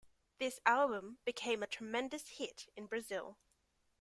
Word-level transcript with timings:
This 0.39 0.59
album 0.65 1.19
became 1.25 1.61
a 1.61 1.67
tremendous 1.67 2.27
hit 2.27 2.65
in 2.75 2.87
Brazil. 2.87 3.37